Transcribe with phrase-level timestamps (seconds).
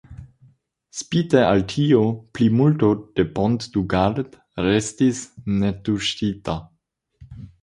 [0.99, 1.99] Spite al tio,
[2.37, 4.23] plimulto de Pont du Gard
[4.69, 5.23] restis
[5.61, 6.59] netuŝita.